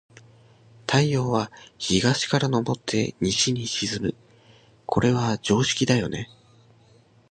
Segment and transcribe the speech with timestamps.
[0.87, 4.15] 太陽は、東から昇って西に沈む。
[4.87, 6.27] これは常識だよね。